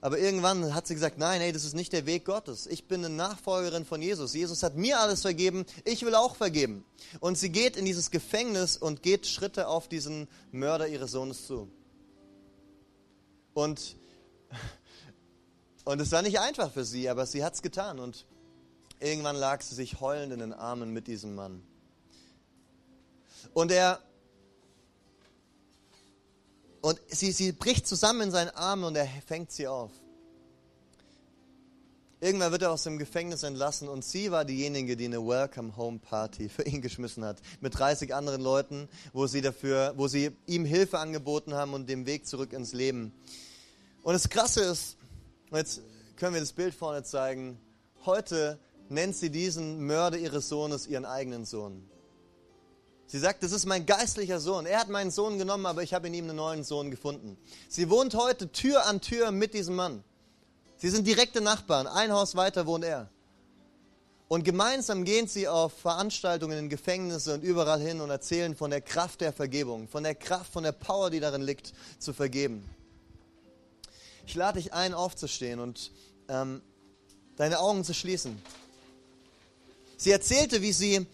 [0.00, 2.66] Aber irgendwann hat sie gesagt, nein, hey, das ist nicht der Weg Gottes.
[2.66, 4.34] Ich bin eine Nachfolgerin von Jesus.
[4.34, 6.84] Jesus hat mir alles vergeben, ich will auch vergeben.
[7.20, 11.70] Und sie geht in dieses Gefängnis und geht Schritte auf diesen Mörder ihres Sohnes zu.
[13.54, 13.96] Und,
[15.84, 17.98] und es war nicht einfach für sie, aber sie hat es getan.
[17.98, 18.26] Und
[19.00, 21.62] irgendwann lag sie sich heulend in den Armen mit diesem Mann.
[23.54, 24.00] Und er
[26.86, 29.90] und sie, sie bricht zusammen in seinen Armen und er fängt sie auf.
[32.20, 35.98] Irgendwann wird er aus dem Gefängnis entlassen und sie war diejenige, die eine Welcome Home
[35.98, 37.38] Party für ihn geschmissen hat.
[37.60, 42.06] Mit 30 anderen Leuten, wo sie, dafür, wo sie ihm Hilfe angeboten haben und den
[42.06, 43.12] Weg zurück ins Leben.
[44.04, 44.96] Und das Krasse ist,
[45.50, 45.80] jetzt
[46.14, 47.58] können wir das Bild vorne zeigen,
[48.04, 51.90] heute nennt sie diesen Mörder ihres Sohnes ihren eigenen Sohn.
[53.08, 54.66] Sie sagt, das ist mein geistlicher Sohn.
[54.66, 57.38] Er hat meinen Sohn genommen, aber ich habe in ihm einen neuen Sohn gefunden.
[57.68, 60.02] Sie wohnt heute Tür an Tür mit diesem Mann.
[60.76, 61.86] Sie sind direkte Nachbarn.
[61.86, 63.08] Ein Haus weiter wohnt er.
[64.28, 68.80] Und gemeinsam gehen sie auf Veranstaltungen in Gefängnisse und überall hin und erzählen von der
[68.80, 72.68] Kraft der Vergebung, von der Kraft, von der Power, die darin liegt, zu vergeben.
[74.26, 75.92] Ich lade dich ein, aufzustehen und
[76.28, 76.60] ähm,
[77.36, 78.42] deine Augen zu schließen.
[79.96, 81.06] Sie erzählte, wie sie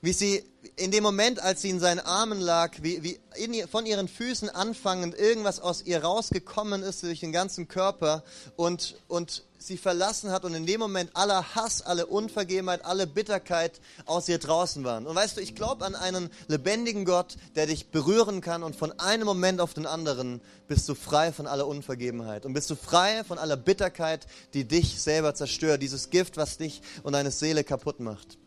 [0.00, 0.44] wie sie
[0.76, 4.48] in dem Moment, als sie in seinen Armen lag, wie, wie in, von ihren Füßen
[4.48, 8.22] anfangend irgendwas aus ihr rausgekommen ist durch den ganzen Körper
[8.56, 13.80] und, und sie verlassen hat und in dem Moment aller Hass, alle Unvergebenheit, alle Bitterkeit
[14.06, 15.06] aus ihr draußen waren.
[15.06, 18.98] Und weißt du, ich glaube an einen lebendigen Gott, der dich berühren kann und von
[19.00, 23.24] einem Moment auf den anderen bist du frei von aller Unvergebenheit und bist du frei
[23.24, 28.00] von aller Bitterkeit, die dich selber zerstört, dieses Gift, was dich und deine Seele kaputt
[28.00, 28.38] macht.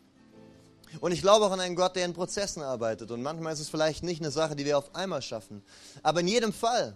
[0.99, 3.11] Und ich glaube auch an einen Gott, der in Prozessen arbeitet.
[3.11, 5.63] Und manchmal ist es vielleicht nicht eine Sache, die wir auf einmal schaffen.
[6.03, 6.95] Aber in jedem Fall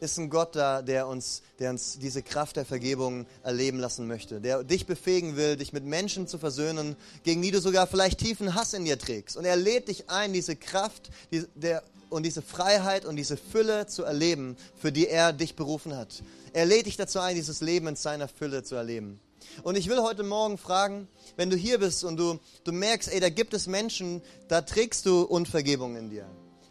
[0.00, 4.40] ist ein Gott da, der uns, der uns diese Kraft der Vergebung erleben lassen möchte,
[4.40, 8.54] der dich befähigen will, dich mit Menschen zu versöhnen, gegen die du sogar vielleicht tiefen
[8.54, 9.36] Hass in dir trägst.
[9.36, 13.86] Und er lädt dich ein, diese Kraft die, der, und diese Freiheit und diese Fülle
[13.86, 16.22] zu erleben, für die er dich berufen hat.
[16.52, 19.20] Er lädt dich dazu ein, dieses Leben in seiner Fülle zu erleben.
[19.62, 23.20] Und ich will heute Morgen fragen, wenn du hier bist und du, du merkst, ey,
[23.20, 26.26] da gibt es Menschen, da trägst du Unvergebung in dir.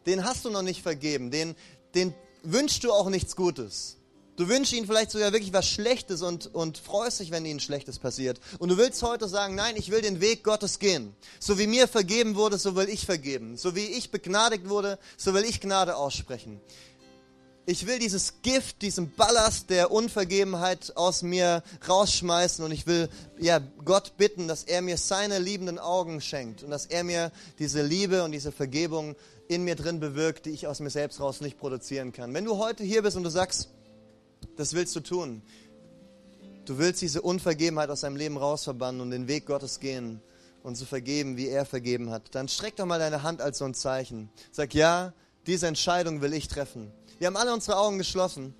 [0.06, 1.56] Den hast du noch nicht vergeben, den,
[1.96, 3.98] den wünschst du auch nichts Gutes.
[4.38, 7.98] Du wünschst ihnen vielleicht sogar wirklich was Schlechtes und, und freust dich, wenn ihnen Schlechtes
[7.98, 8.40] passiert.
[8.60, 11.16] Und du willst heute sagen, nein, ich will den Weg Gottes gehen.
[11.40, 13.58] So wie mir vergeben wurde, so will ich vergeben.
[13.58, 16.62] So wie ich begnadigt wurde, so will ich Gnade aussprechen
[17.70, 23.60] ich will dieses Gift, diesen Ballast der Unvergebenheit aus mir rausschmeißen und ich will ja,
[23.84, 28.24] Gott bitten, dass er mir seine liebenden Augen schenkt und dass er mir diese Liebe
[28.24, 29.18] und diese Vergebung
[29.50, 32.34] in mir drin bewirkt, die ich aus mir selbst raus nicht produzieren kann.
[32.34, 33.68] Wenn du heute hier bist und du sagst,
[34.56, 35.42] das willst du tun,
[36.64, 40.22] du willst diese Unvergebenheit aus deinem Leben rausverbannen und den Weg Gottes gehen
[40.64, 43.66] und zu vergeben, wie er vergeben hat, dann streck doch mal deine Hand als so
[43.66, 44.30] ein Zeichen.
[44.54, 45.12] Sag, ja,
[45.48, 46.94] diese Entscheidung will ich treffen.
[47.20, 48.54] Wir haben alle unsere Augen geschlossen.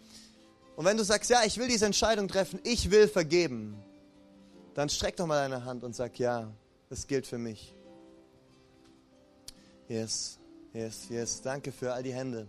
[0.76, 3.78] Und wenn du sagst, ja, ich will diese Entscheidung treffen, ich will vergeben,
[4.74, 6.52] dann streck doch mal deine Hand und sag, ja,
[6.90, 7.76] das gilt für mich.
[9.88, 10.38] Yes,
[10.74, 11.42] yes, yes.
[11.42, 12.48] Danke für all die Hände.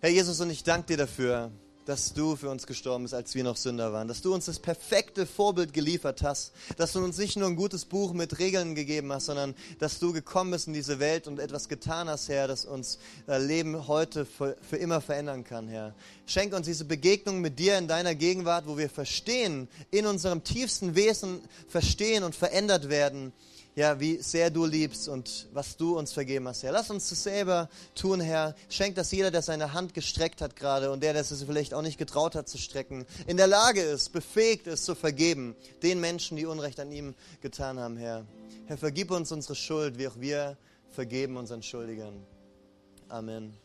[0.00, 1.50] Herr Jesus, und ich danke dir dafür,
[1.84, 4.58] dass du für uns gestorben bist, als wir noch Sünder waren, dass du uns das
[4.58, 9.12] perfekte Vorbild geliefert hast, dass du uns nicht nur ein gutes Buch mit Regeln gegeben
[9.12, 12.64] hast, sondern dass du gekommen bist in diese Welt und etwas getan hast, Herr, das
[12.64, 15.94] uns äh, Leben heute für, immer verändern kann, Herr.
[16.26, 20.94] Schenk uns diese Begegnung mit dir in deiner Gegenwart, wo wir verstehen, in unserem tiefsten
[20.94, 23.32] Wesen verstehen und verändert werden,
[23.74, 26.72] ja, wie sehr du liebst und was du uns vergeben hast, Herr.
[26.72, 28.54] Lass uns das selber tun, Herr.
[28.68, 31.82] Schenk, dass jeder, der seine Hand gestreckt hat gerade und der, der es vielleicht auch
[31.82, 36.36] nicht getraut hat zu strecken, in der Lage ist, befähigt ist zu vergeben, den Menschen,
[36.36, 38.26] die Unrecht an ihm getan haben, Herr.
[38.66, 40.56] Herr, vergib uns unsere Schuld, wie auch wir
[40.90, 42.26] vergeben unseren Schuldigern.
[43.08, 43.61] Amen.